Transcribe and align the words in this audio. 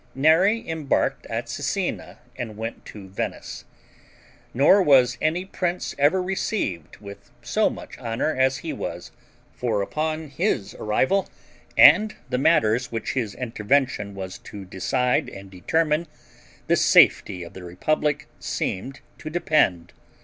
Neri 0.15 0.67
embarked 0.67 1.27
at 1.27 1.45
Cesena 1.45 2.17
and 2.35 2.57
went 2.57 2.85
to 2.87 3.07
Venice; 3.07 3.65
nor 4.51 4.81
was 4.81 5.15
any 5.21 5.45
prince 5.45 5.93
ever 5.99 6.23
received 6.23 6.97
with 6.97 7.29
so 7.43 7.69
much 7.69 7.99
honor 7.99 8.35
as 8.35 8.57
he 8.65 8.73
was; 8.73 9.11
for 9.53 9.83
upon 9.83 10.29
his 10.29 10.73
arrival, 10.79 11.29
and 11.77 12.15
the 12.31 12.39
matters 12.39 12.91
which 12.91 13.13
his 13.13 13.35
intervention 13.35 14.15
was 14.15 14.39
to 14.39 14.65
decide 14.65 15.29
and 15.29 15.51
determine, 15.51 16.07
the 16.65 16.75
safety 16.75 17.43
of 17.43 17.53
the 17.53 17.61
republic 17.63 18.25
seemed 18.39 19.01
to 19.19 19.29
depend. 19.29 19.93